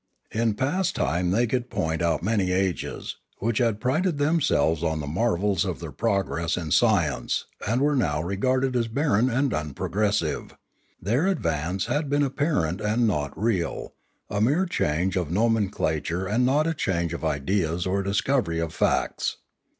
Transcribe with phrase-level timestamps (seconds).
[0.31, 5.05] In past time they could point out many ages, which had prided themselves on the
[5.05, 10.57] marvels of their progress in science and were now regarded as barren and unprogressive;
[10.99, 13.93] their advance had been apparent and not real,
[14.27, 18.73] a mere change of nomenclature and not a change of ideas or a discovery of
[18.73, 19.37] facts.